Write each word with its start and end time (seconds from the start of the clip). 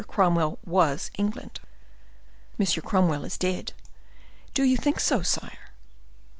Cromwell 0.07 0.57
was 0.65 1.11
England." 1.19 1.59
"M. 2.59 2.65
Cromwell 2.81 3.23
is 3.23 3.37
dead." 3.37 3.73
"Do 4.55 4.63
you 4.63 4.75
think 4.75 4.99
so, 4.99 5.21
sire?" 5.21 5.73